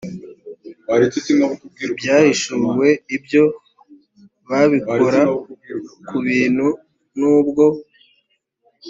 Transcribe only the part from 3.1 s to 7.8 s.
ibyo babikora ku buntu nubwo